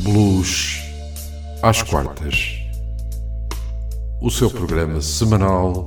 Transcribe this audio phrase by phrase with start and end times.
[0.00, 0.80] Blues
[1.62, 2.58] às quartas.
[4.20, 5.84] O seu programa semanal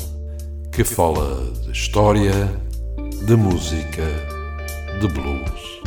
[0.72, 2.32] que fala de história,
[3.26, 4.06] de música,
[5.02, 5.82] de blues.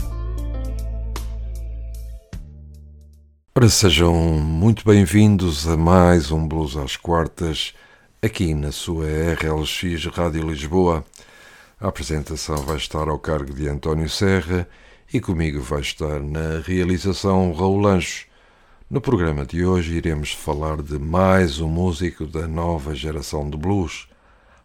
[3.56, 7.72] Ora, sejam muito bem-vindos a mais um Blues às quartas,
[8.22, 11.04] aqui na sua RLX Rádio Lisboa.
[11.80, 14.68] A apresentação vai estar ao cargo de António Serra
[15.12, 18.26] e comigo vai estar na realização Raul Anjos.
[18.88, 24.06] No programa de hoje iremos falar de mais um músico da nova geração de blues,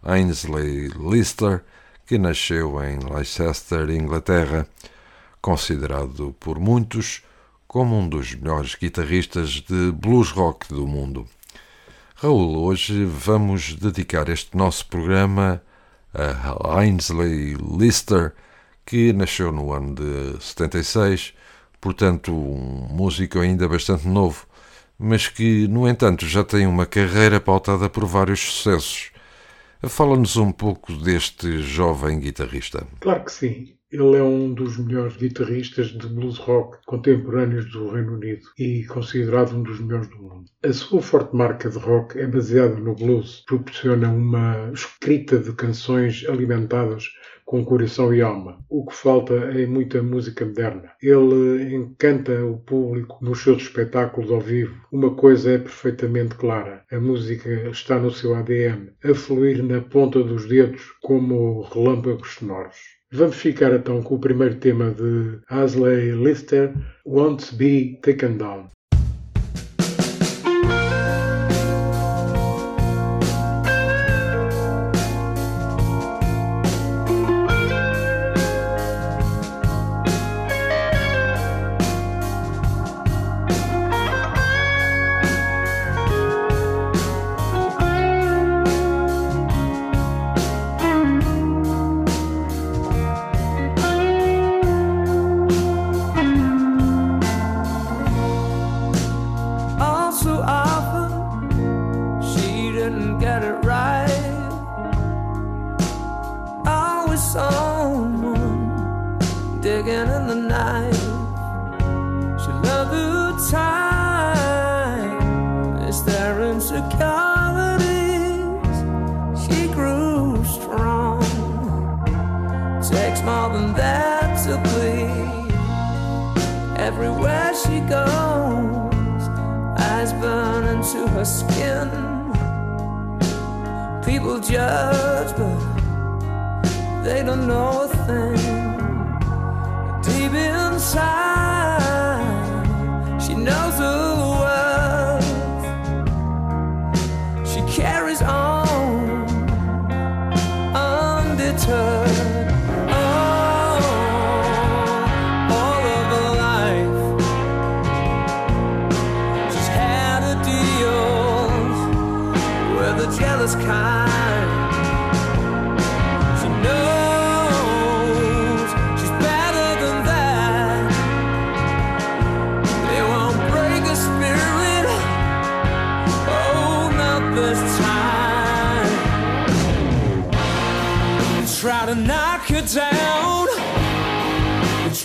[0.04, 1.64] Ainsley Lister,
[2.06, 4.68] que nasceu em Leicester, Inglaterra,
[5.42, 7.24] considerado por muitos
[7.68, 11.28] como um dos melhores guitarristas de blues rock do mundo.
[12.14, 15.60] Raul, hoje vamos dedicar este nosso programa
[16.14, 18.34] a Ainsley Lister,
[18.86, 21.34] que nasceu no ano de 76,
[21.82, 24.46] portanto, um músico ainda bastante novo,
[24.98, 29.12] mas que, no entanto, já tem uma carreira pautada por vários sucessos.
[29.82, 32.88] Fala-nos um pouco deste jovem guitarrista.
[33.02, 33.76] Claro que sim.
[33.92, 39.56] Ele é um dos melhores guitarristas de blues rock contemporâneos do Reino Unido e considerado
[39.56, 40.46] um dos melhores do mundo.
[40.64, 46.26] A sua forte marca de rock é baseada no blues, proporciona uma escrita de canções
[46.28, 47.06] alimentadas
[47.46, 50.92] com coração e alma, o que falta em muita música moderna.
[51.02, 54.76] Ele encanta o público nos seus espetáculos ao vivo.
[54.92, 60.24] Uma coisa é perfeitamente clara: a música está no seu ADN, a fluir na ponta
[60.24, 62.96] dos dedos como relâmpagos sonoros.
[63.12, 66.74] Vamos ficar então com o primeiro tema de Asley Lister,
[67.06, 68.75] Won't Be Taken Down.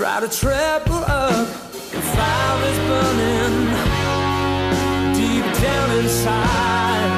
[0.01, 1.47] Try to trap her up.
[1.73, 3.55] The fire is burning
[5.15, 7.11] deep down inside.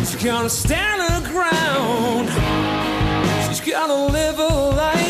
[0.00, 2.28] She's gonna stand her ground.
[3.46, 5.03] She's gonna live a life.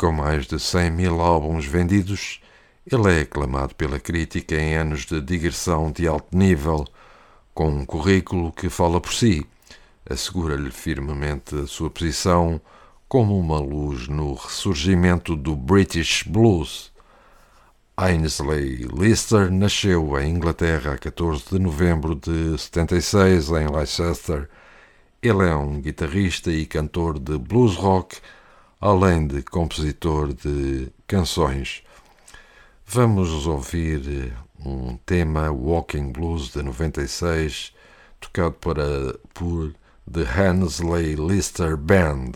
[0.00, 2.40] Com mais de 100 mil álbuns vendidos,
[2.90, 6.86] ele é aclamado pela crítica em anos de digressão de alto nível,
[7.52, 9.46] com um currículo que fala por si,
[10.08, 12.58] assegura-lhe firmemente a sua posição
[13.10, 16.90] como uma luz no ressurgimento do British Blues.
[17.94, 24.48] Ainsley Lister nasceu em Inglaterra a 14 de novembro de 76 em Leicester.
[25.22, 28.16] Ele é um guitarrista e cantor de blues rock,
[28.80, 31.82] além de compositor de canções.
[32.86, 34.32] Vamos ouvir
[34.64, 37.72] um tema Walking Blues de 96,
[38.18, 39.74] tocado para, por
[40.10, 42.32] The Hansley Lister Band.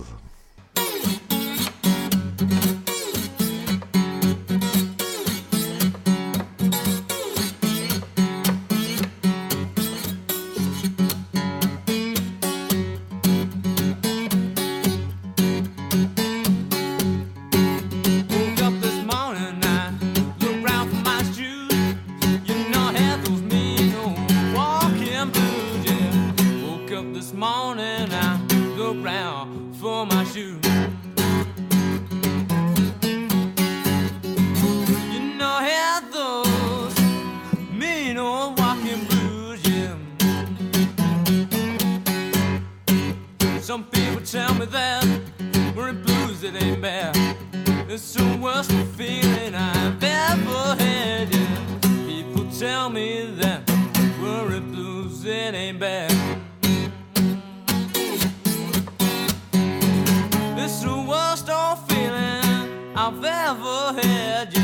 [43.65, 45.07] Some people tell me that
[45.75, 47.17] we're in blues, it ain't bad.
[47.89, 51.35] It's the worst feeling I've ever had.
[51.35, 51.79] Yeah.
[52.07, 53.63] People tell me that
[54.21, 56.13] worry blues it ain't bad.
[60.59, 61.47] It's the worst
[61.89, 64.53] feeling I've ever had.
[64.53, 64.64] Yeah.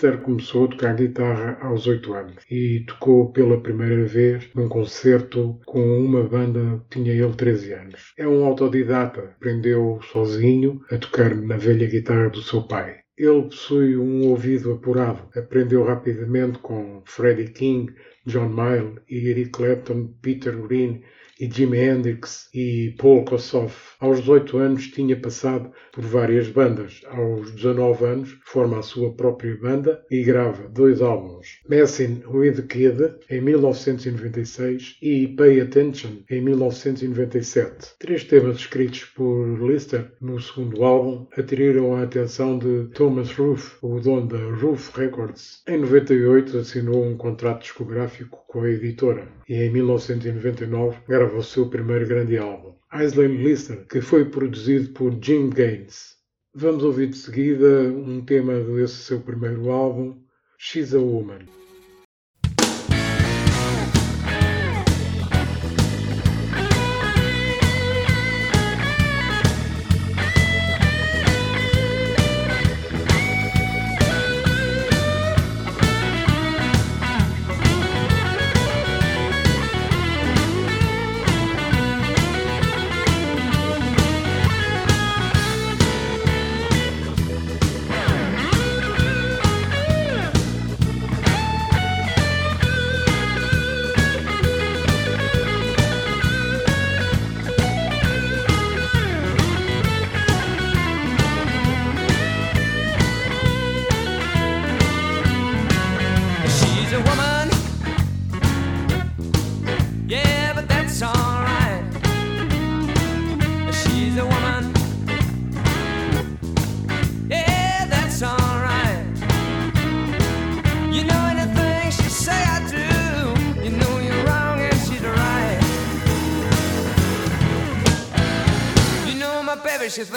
[0.00, 5.60] Lister começou a tocar guitarra aos 8 anos e tocou pela primeira vez num concerto
[5.66, 8.14] com uma banda que tinha ele 13 anos.
[8.16, 13.00] É um autodidata, aprendeu sozinho a tocar na velha guitarra do seu pai.
[13.18, 17.92] Ele possui um ouvido apurado, aprendeu rapidamente com Freddie King,
[18.24, 21.02] John Mayall Eric Clapton, Peter Green
[21.38, 23.89] e Jimi Hendrix e Paul Kossoff.
[24.00, 27.02] Aos 18 anos tinha passado por várias bandas.
[27.06, 31.60] Aos 19 anos forma a sua própria banda e grava dois álbuns.
[31.68, 37.98] Messing with the Kid em 1996 e Pay Attention em 1997.
[37.98, 44.00] Três temas escritos por Lister no segundo álbum atraíram a atenção de Thomas Roof, o
[44.00, 45.62] dono da Roof Records.
[45.68, 51.68] Em 98 assinou um contrato discográfico com a editora e em 1999 grava o seu
[51.68, 56.16] primeiro grande álbum, Islane Lister, que foi produzido por Jim Gaines.
[56.52, 60.20] Vamos ouvir de seguida um tema desse seu primeiro álbum,
[60.58, 61.59] She's a Woman.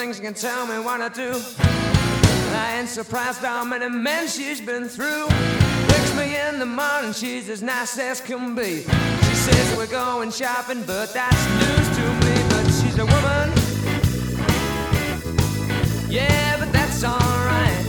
[0.04, 1.32] Baby, she can tell me what I do.
[2.56, 5.26] I ain't surprised how many men she's been through.
[5.88, 8.82] Wakes me in the morning, she's as nice as can be.
[8.82, 12.34] She says we're going shopping, but that's news to me.
[12.50, 13.48] But she's a woman.
[16.10, 17.84] Yeah, but that's alright.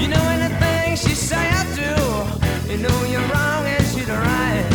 [0.00, 2.72] You know anything she say I do.
[2.72, 4.73] You know you're wrong and she's right.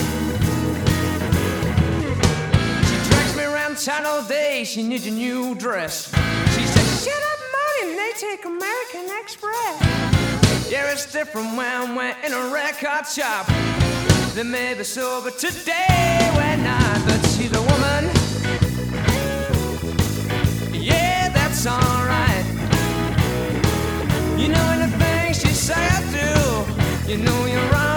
[3.90, 4.64] All day.
[4.64, 6.10] She needs a new dress.
[6.56, 10.70] She says, "Shut up, money." They take American Express.
[10.70, 13.48] Yeah, it's different when we're in a record shop.
[14.36, 18.04] They may be sober today, we're not, but she's a woman.
[20.72, 22.46] Yeah, that's alright.
[24.38, 27.12] You know anything she I do.
[27.12, 27.89] You know you're wrong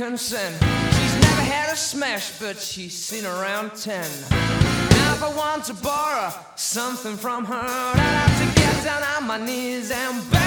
[0.00, 0.54] consent.
[0.94, 4.08] She's never had a smash, but she's seen around ten.
[4.30, 9.26] Now if I want to borrow something from her, I'd have to get down on
[9.26, 10.39] my knees and beg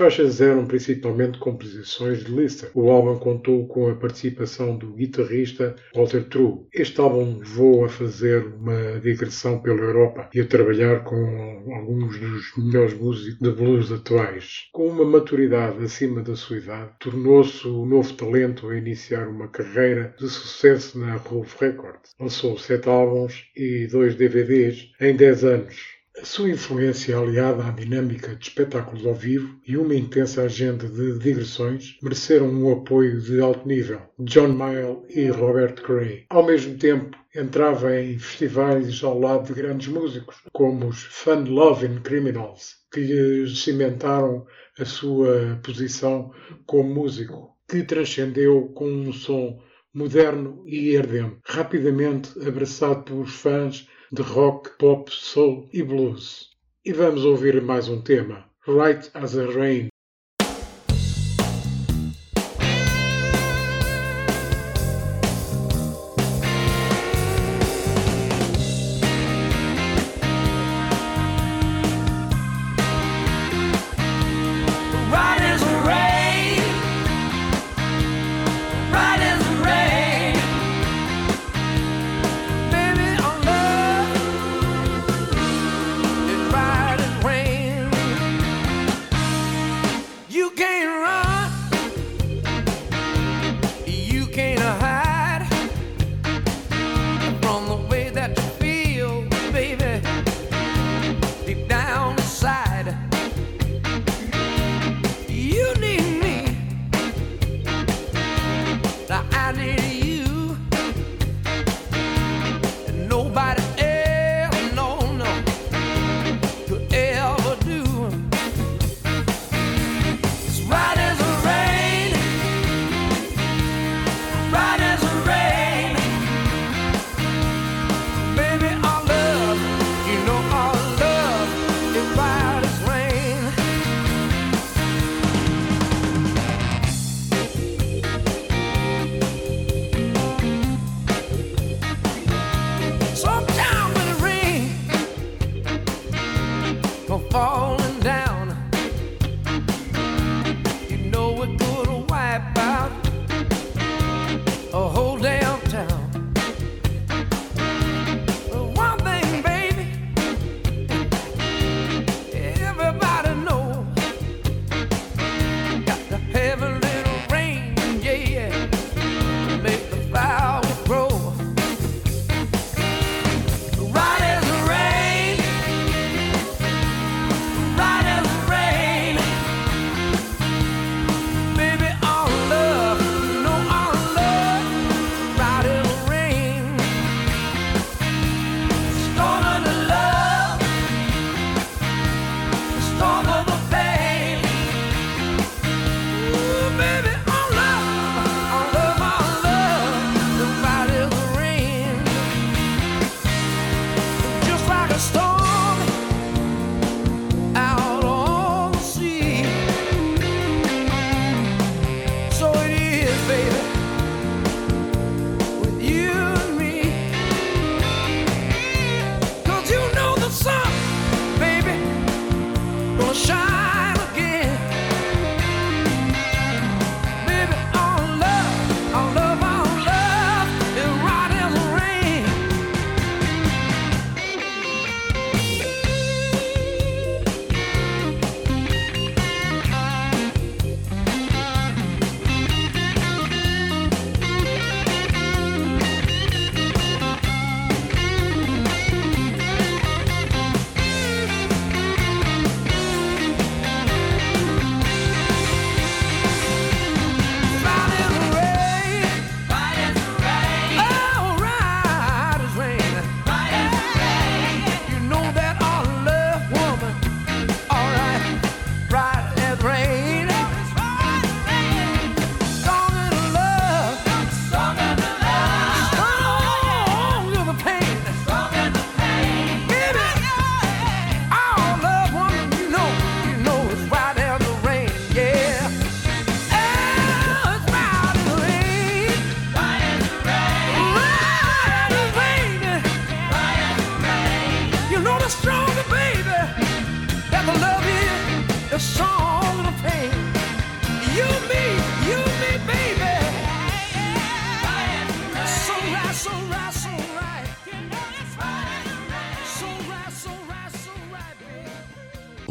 [0.00, 2.70] faixas eram principalmente composições de Lister.
[2.72, 6.60] O álbum contou com a participação do guitarrista Walter True.
[6.72, 12.56] Este álbum levou a fazer uma digressão pela Europa e a trabalhar com alguns dos
[12.56, 14.68] melhores músicos de blues atuais.
[14.72, 20.14] Com uma maturidade acima da sua idade, tornou-se o novo talento a iniciar uma carreira
[20.18, 22.12] de sucesso na Roof Records.
[22.18, 25.99] Lançou sete álbuns e dois DVDs em dez anos.
[26.20, 31.18] A sua influência aliada à dinâmica de espetáculos ao vivo e uma intensa agenda de
[31.18, 34.02] digressões mereceram um apoio de alto nível.
[34.18, 36.26] John Mayall e Robert Cray.
[36.28, 42.02] Ao mesmo tempo, entrava em festivais ao lado de grandes músicos, como os Fun Loving
[42.02, 44.44] Criminals, que lhe cimentaram
[44.78, 46.32] a sua posição
[46.66, 49.58] como músico, que transcendeu com um som
[49.94, 56.50] moderno e ardente, rapidamente abraçado pelos fãs de rock, pop, soul e blues.
[56.84, 59.89] E vamos ouvir mais um tema, Right as a Rain.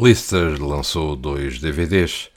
[0.01, 2.29] Lister lançou dois DVDs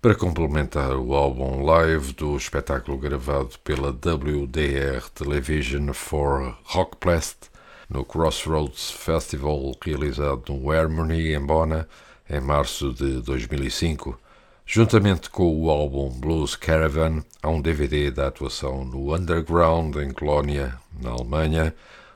[0.00, 7.50] para complementar o álbum live do espetáculo gravado pela WDR Television for Rockblast
[7.88, 11.88] no Crossroads Festival realizado no Harmony em Bona
[12.30, 14.16] em março de 2005.
[14.64, 20.78] Juntamente com o álbum Blues Caravan, há um DVD da atuação no Underground em Colónia,
[21.02, 21.74] na Alemanha,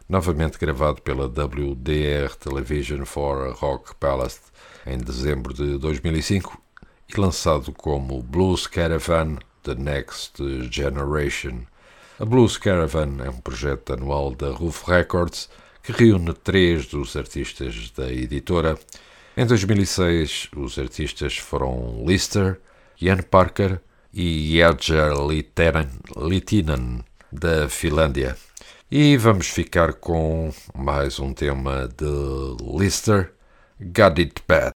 [0.09, 4.54] novamente gravado pela WDR Television for Rock Palace
[4.87, 6.61] em dezembro de 2005
[7.09, 11.61] e lançado como Blues Caravan The Next Generation.
[12.19, 15.49] A Blues Caravan é um projeto anual da Roof Records
[15.83, 18.79] que reúne três dos artistas da editora.
[19.37, 22.61] Em 2006, os artistas foram Lister,
[23.01, 23.81] Ian Parker
[24.13, 28.37] e Jerger Litinen, da Finlândia.
[28.91, 33.33] E vamos ficar com mais um tema de Lister,
[33.93, 34.73] Got It Bad.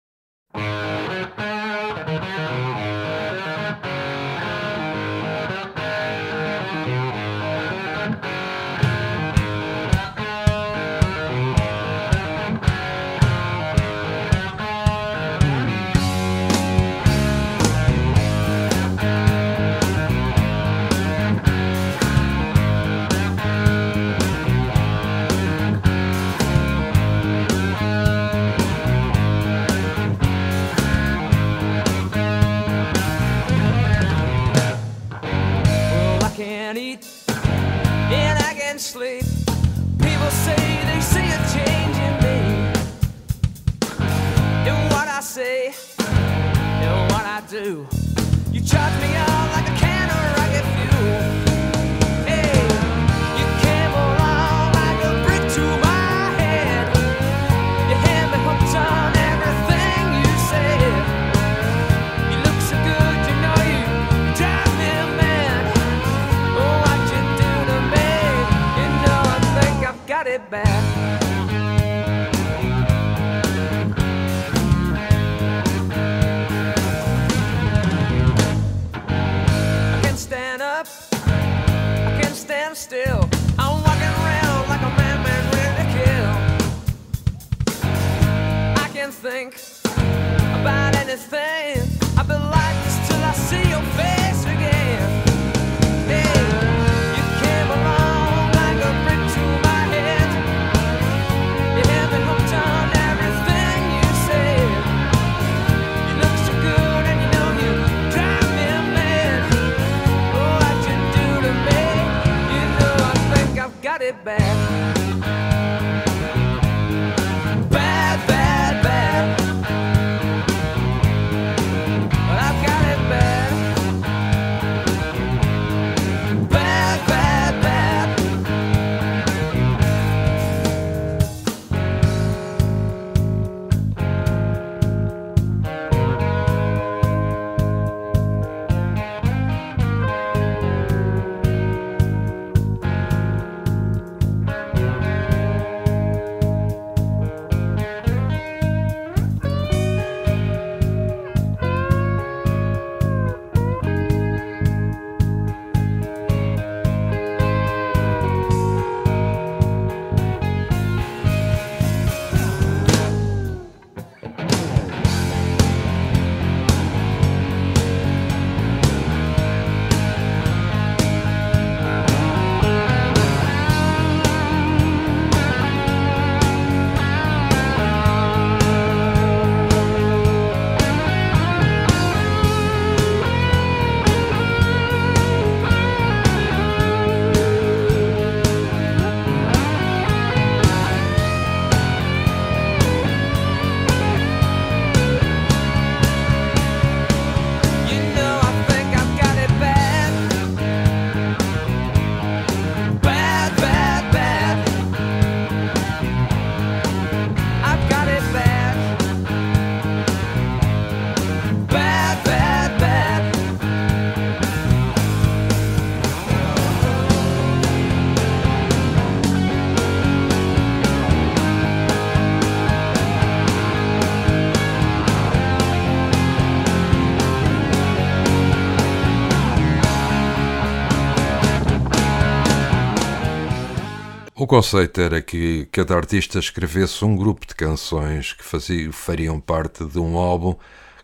[234.49, 238.43] Conceito era que cada artista escrevesse um grupo de canções que
[238.91, 240.57] fariam parte de um álbum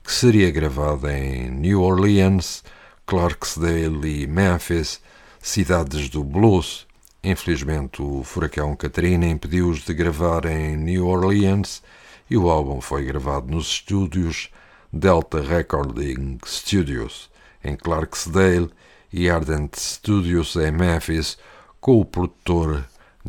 [0.03, 2.65] que seria gravado em New Orleans,
[3.05, 4.99] Clarksdale e Memphis,
[5.41, 6.87] cidades do blues.
[7.23, 11.83] Infelizmente, o furacão Katrina impediu-os de gravar em New Orleans
[12.31, 14.51] e o álbum foi gravado nos estúdios
[14.91, 17.31] Delta Recording Studios,
[17.63, 18.71] em Clarksdale,
[19.13, 21.37] e Ardent Studios em Memphis,
[21.79, 22.85] com o produtor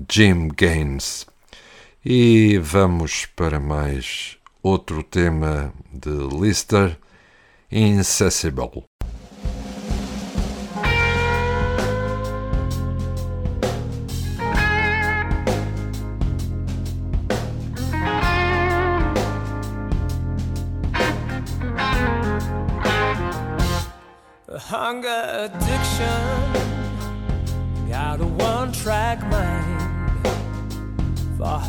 [0.09, 1.25] Jim Gaines.
[2.05, 6.97] E vamos para mais outro tema de Lister,
[7.71, 8.83] Incessible.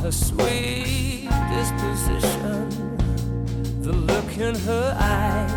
[0.06, 2.70] Her sweet disposition,
[3.82, 5.48] the look in her eye.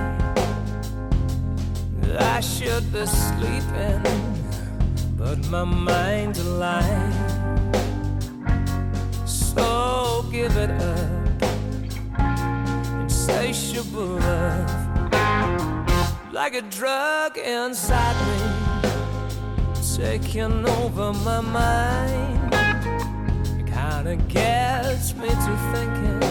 [2.17, 4.01] I should be sleeping,
[5.19, 7.13] but my mind's alive.
[9.27, 11.43] So give it up,
[13.03, 14.71] insatiable love
[16.33, 18.39] like a drug inside me,
[19.95, 22.48] taking over my mind.
[24.01, 26.23] Kinda gets me to thinking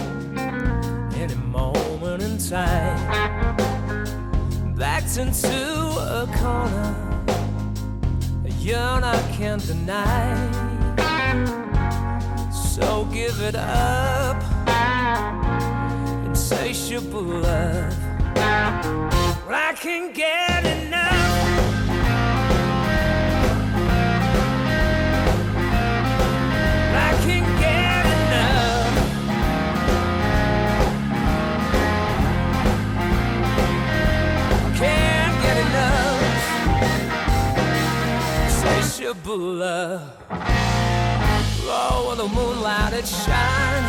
[1.20, 3.57] any moment in time.
[4.74, 5.50] Backed into
[6.18, 6.94] a corner,
[8.46, 10.35] a yearn I can't deny.
[12.50, 14.42] So give it up,
[16.24, 17.94] insatiable love.
[19.50, 21.27] I can get enough.
[42.18, 43.85] The moonlight it shine,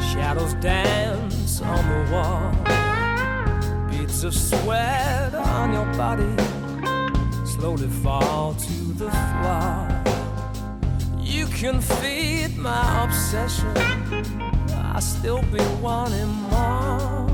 [0.00, 2.52] shadows dance on the wall.
[4.24, 6.34] Of sweat on your body
[7.44, 9.88] slowly fall to the floor.
[11.20, 13.76] You can feed my obsession,
[14.72, 17.26] I still be wanting more,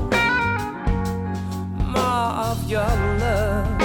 [1.95, 2.91] more of your
[3.23, 3.81] love,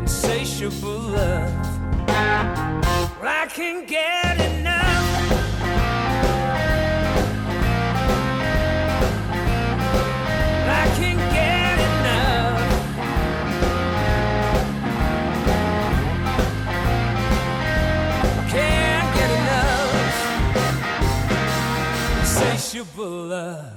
[0.00, 2.71] insatiable love
[3.54, 5.30] can get enough.
[10.68, 12.60] I can get enough.
[18.48, 19.92] Can't get enough.
[22.20, 23.71] Insatiable love.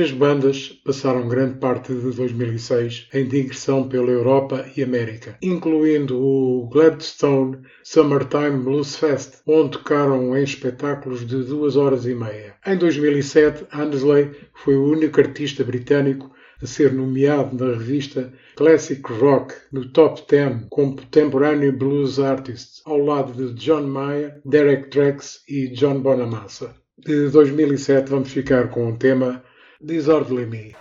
[0.00, 6.70] Três bandas passaram grande parte de 2006 em digressão pela Europa e América, incluindo o
[6.72, 12.54] Gladstone Summertime Blues Fest, onde tocaram em espetáculos de duas horas e meia.
[12.66, 16.30] Em 2007, Ansley foi o único artista britânico
[16.62, 22.96] a ser nomeado na revista Classic Rock no Top 10 como Contemporary Blues Artist, ao
[22.96, 26.74] lado de John Mayer, Derek Trax e John Bonamassa.
[26.96, 29.42] De 2007 vamos ficar com o tema
[29.84, 30.74] Disorderly Me.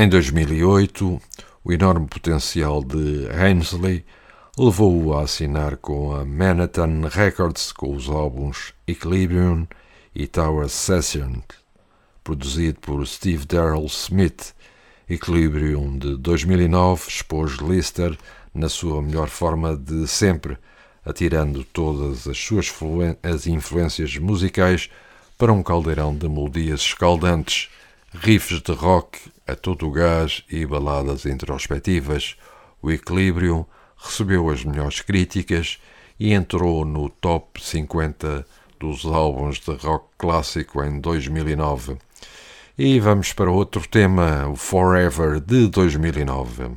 [0.00, 1.20] Em 2008,
[1.64, 4.04] o enorme potencial de Ainsley
[4.56, 9.66] levou-o a assinar com a Manhattan Records com os álbuns Equilibrium
[10.14, 11.40] e Tower Session,
[12.22, 14.54] produzido por Steve Darrell Smith.
[15.10, 18.16] Equilibrium de 2009 expôs Lister
[18.54, 20.56] na sua melhor forma de sempre,
[21.04, 22.72] atirando todas as suas
[23.20, 24.88] as influências musicais
[25.36, 27.68] para um caldeirão de melodias escaldantes,
[28.12, 32.36] riffs de rock a todo o gás e baladas introspectivas.
[32.80, 33.64] O Equilibrium
[33.96, 35.78] recebeu as melhores críticas
[36.18, 38.46] e entrou no top 50
[38.78, 41.96] dos álbuns de rock clássico em 2009.
[42.76, 46.76] E vamos para outro tema, o Forever de 2009.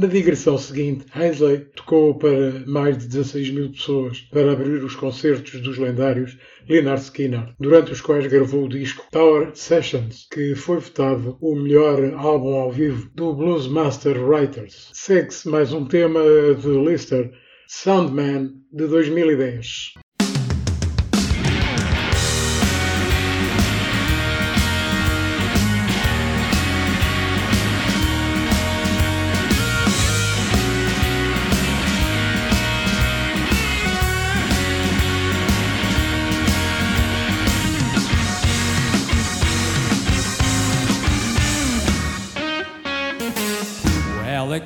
[0.00, 5.60] Na digressão seguinte, Ainsley tocou para mais de 16 mil pessoas para abrir os concertos
[5.60, 11.36] dos lendários Leonard Skinner, durante os quais gravou o disco Tower Sessions, que foi votado
[11.38, 14.88] o melhor álbum ao vivo do Blues Master Writers.
[14.94, 16.22] Segue-se mais um tema
[16.58, 17.30] de Lister,
[17.68, 19.92] Soundman, de 2010.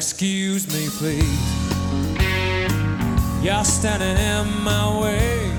[0.05, 1.41] Excuse me, please.
[3.43, 5.51] You're standing in my way.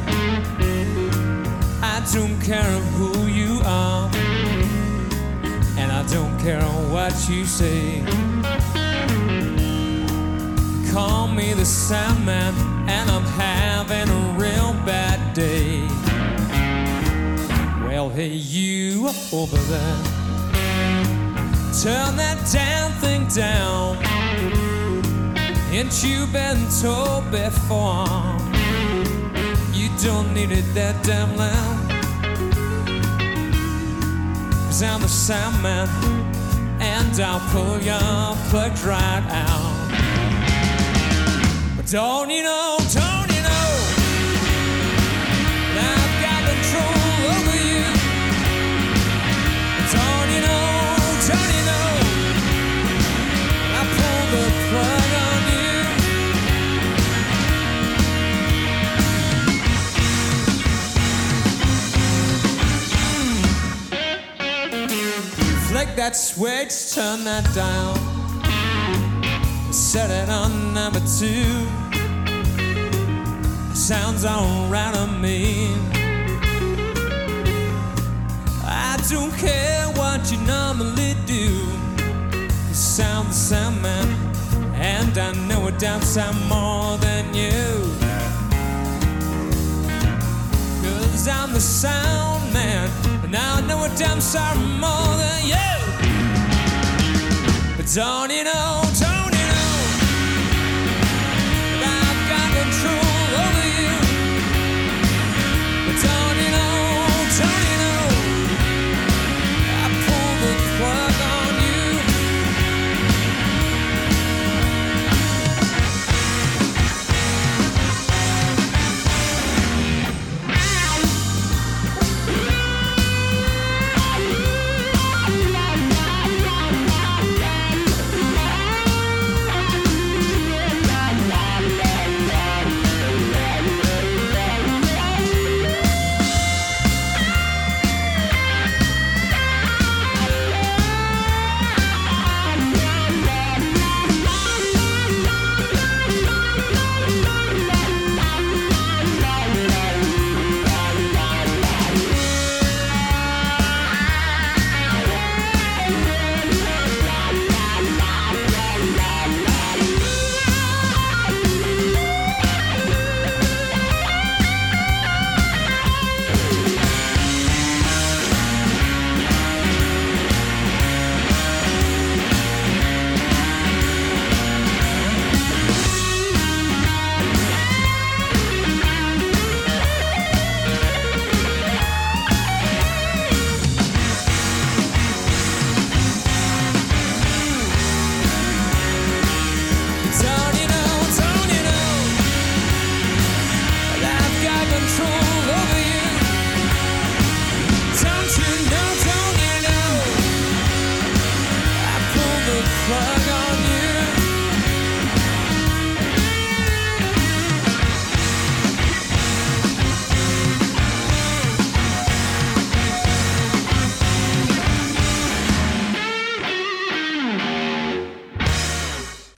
[1.82, 4.08] I don't care who you are,
[5.80, 6.62] and I don't care
[6.94, 8.04] what you say.
[10.94, 12.54] Call me the Sandman,
[12.88, 15.88] and I'm having a real bad day.
[17.88, 19.98] Well, hey, you are over there,
[21.82, 24.15] turn that damn thing down.
[25.78, 28.08] Ain't you been told before?
[29.74, 31.90] You don't need it that damn loud.
[34.68, 35.90] Cause I'm the Sandman,
[36.80, 39.76] and I'll pull your plug right out.
[41.76, 43.25] But don't you know, don't
[66.06, 67.96] That switch, turn that down.
[69.74, 71.66] Set it on number two.
[73.74, 75.74] Sounds alright to me.
[78.64, 81.74] I don't care what you normally do.
[82.68, 84.08] You sound the same, man.
[84.76, 87.82] And I know it down sound more than you.
[90.84, 92.92] Cause I'm the sound man.
[93.24, 95.85] And I know a damn sight more than you.
[97.94, 98.82] Don't you know,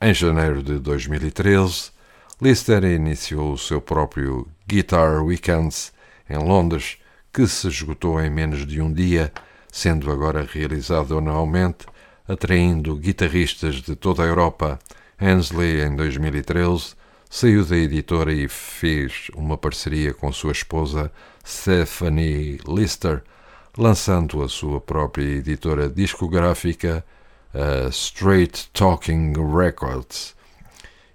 [0.08, 1.91] Em janeiro de 2013,
[2.41, 5.91] Lister iniciou o seu próprio Guitar Weekends
[6.30, 6.97] em Londres,
[7.34, 9.34] que se esgotou em menos de um dia,
[9.70, 11.86] sendo agora realizado anualmente,
[12.26, 14.80] atraindo guitarristas de toda a Europa.
[15.20, 16.95] Hensley, em 2013,
[17.30, 21.12] saiu da editora e fez uma parceria com sua esposa
[21.45, 23.24] Stephanie Lister,
[23.78, 27.03] lançando a sua própria editora discográfica
[27.54, 30.36] a Straight Talking Records.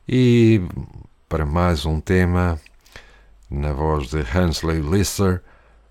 [0.08, 0.60] E
[1.28, 2.60] para mais um tema,
[3.50, 5.42] na voz de Hansley Lister,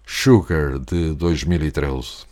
[0.06, 2.30] Sugar de 2013.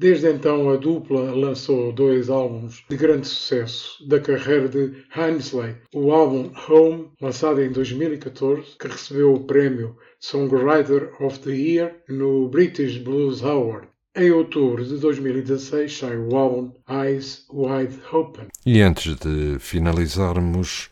[0.00, 5.76] Desde então, a dupla lançou dois álbuns de grande sucesso da carreira de Ainsley.
[5.94, 12.48] O álbum Home, lançado em 2014, que recebeu o prémio Songwriter of the Year no
[12.48, 13.88] British Blues Award.
[14.18, 18.46] Em outubro de 2016 sai o álbum Eyes Wide Open.
[18.64, 20.88] E antes de finalizarmos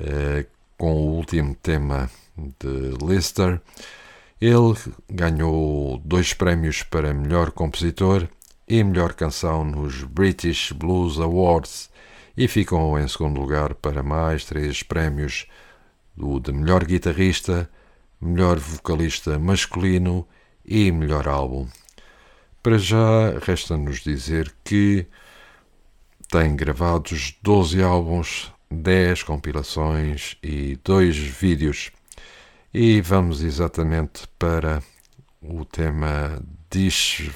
[0.00, 0.46] eh,
[0.78, 3.60] com o último tema de Lister,
[4.40, 4.74] ele
[5.06, 8.26] ganhou dois prémios para melhor compositor
[8.66, 11.90] e melhor canção nos British Blues Awards
[12.34, 15.46] e ficou em segundo lugar para mais três prémios:
[16.16, 17.68] o de melhor guitarrista,
[18.18, 20.26] melhor vocalista masculino
[20.64, 21.68] e melhor álbum.
[22.66, 25.06] Para já, resta-nos dizer que
[26.28, 31.92] tem gravados 12 álbuns, 10 compilações e 2 vídeos.
[32.74, 34.82] E vamos exatamente para
[35.40, 37.30] o tema Dish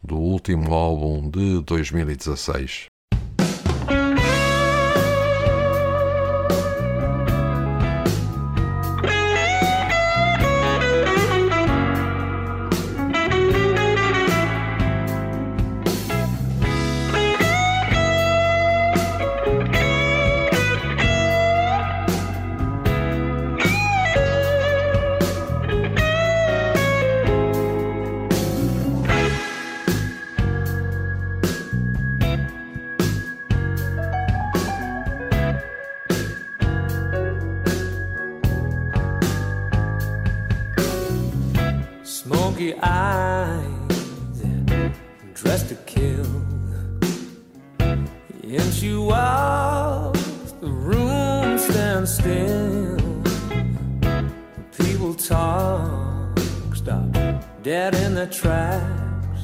[0.00, 2.86] do último álbum de 2016.
[42.66, 44.42] bulgy eyes
[45.34, 46.26] dressed to kill.
[47.78, 52.96] And she walks the room stands still.
[54.78, 56.38] People talk,
[56.74, 57.04] stop
[57.62, 59.42] dead in their tracks,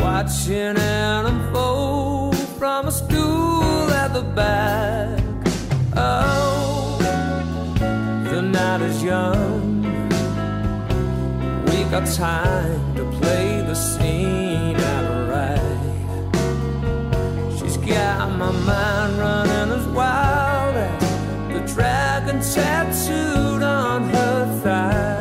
[0.00, 5.20] watching an unfold from a stool at the back.
[5.96, 6.98] Oh,
[8.30, 9.57] the night is young
[11.90, 16.28] got time to play the scene out right.
[17.58, 21.02] She's got my mind running as wild as
[21.50, 25.17] the dragon tattooed on her thigh.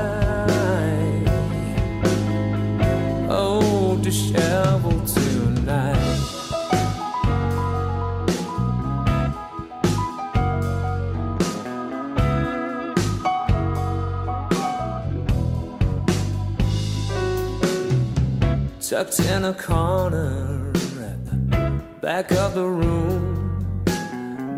[18.98, 20.72] Tucked in a corner
[21.08, 23.86] at the back of the room.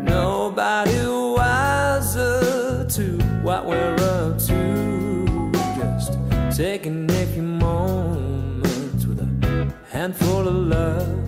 [0.02, 0.96] Nobody
[1.36, 5.52] wiser to what we're up to.
[5.78, 6.16] Just
[6.56, 11.18] taking a few moments with a handful of love.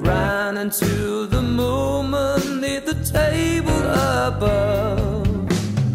[0.00, 3.82] Grinding to the movement near the table
[4.28, 5.26] above.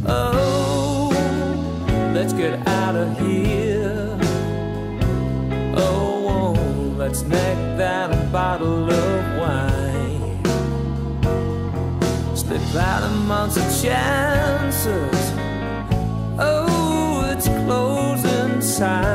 [0.06, 1.10] Oh,
[2.14, 3.75] let's get out of here.
[7.16, 10.44] Let's make that a bottle of wine.
[12.36, 15.32] Slip out amongst the chances.
[16.38, 19.15] Oh, it's closing time.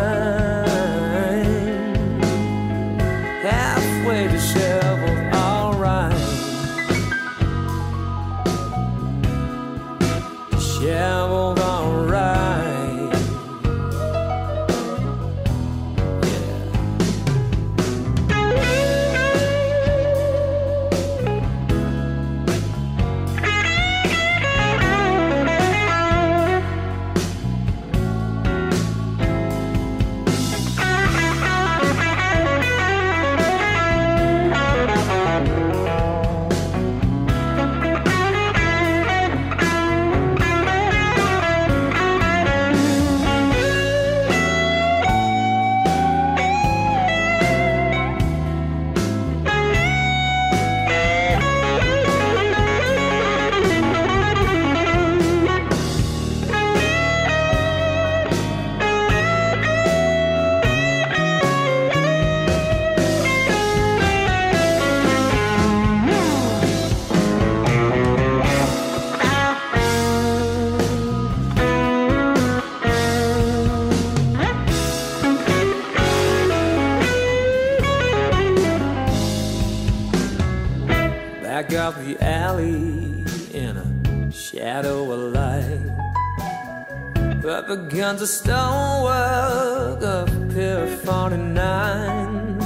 [88.11, 92.61] Begun to stonework of Pier 49.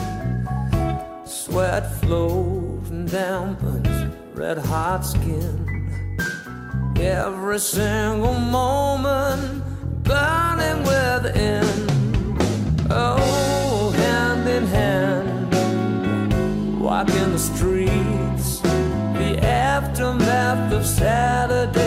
[1.27, 5.69] Sweat flows and dampens red hot skin.
[6.99, 9.63] Every single moment
[10.03, 11.67] burning within.
[12.91, 15.53] Oh, hand in hand,
[16.81, 18.61] walking the streets.
[18.61, 21.84] The aftermath of Saturday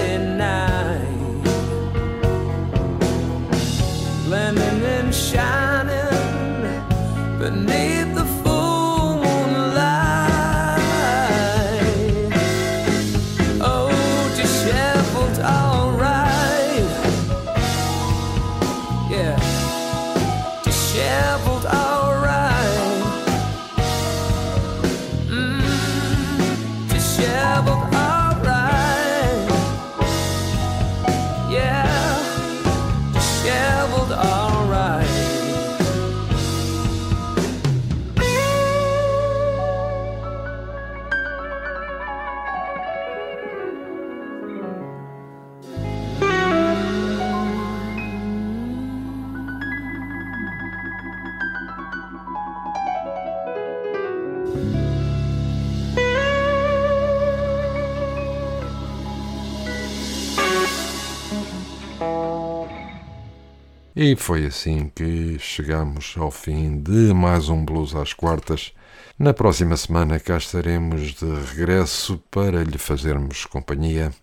[64.10, 68.72] E foi assim que chegamos ao fim de mais um Blues às Quartas.
[69.20, 74.14] Na próxima semana cá estaremos de regresso para lhe fazermos companhia.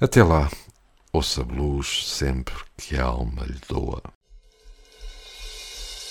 [0.00, 0.50] Até lá,
[1.12, 4.00] ouça blues sempre que a alma lhe doa.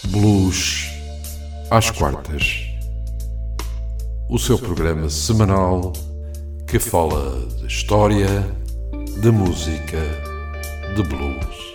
[0.10, 0.88] Blues
[1.72, 2.68] às Quartas.
[4.30, 5.92] O seu programa semanal
[6.68, 8.28] que fala de história,
[9.20, 10.04] de música,
[10.96, 11.67] de blues.